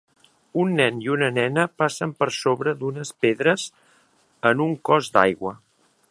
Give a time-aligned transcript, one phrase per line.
[0.61, 3.65] Un nen i una nena passen per sobre d'unes pedres
[4.53, 5.55] en un cos d'aigua